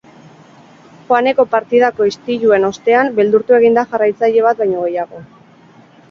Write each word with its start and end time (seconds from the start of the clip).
Joaneko 1.09 1.43
partidako 1.51 2.07
istiluen 2.11 2.65
ostean 2.69 3.11
beldurtu 3.19 3.57
egin 3.59 3.77
da 3.79 3.83
jarraitzaile 3.91 4.47
bat 4.47 4.63
baino 4.63 4.87
gehiago. 4.87 5.21